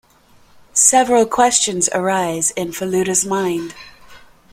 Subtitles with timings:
[0.73, 3.75] Several questions arise in Feluda's mind.